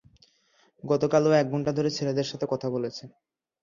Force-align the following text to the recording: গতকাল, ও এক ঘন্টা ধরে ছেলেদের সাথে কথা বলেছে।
গতকাল, 0.83 1.23
ও 1.27 1.39
এক 1.41 1.47
ঘন্টা 1.51 1.71
ধরে 1.77 1.89
ছেলেদের 1.91 2.29
সাথে 2.31 2.45
কথা 2.51 2.67
বলেছে। 2.69 3.03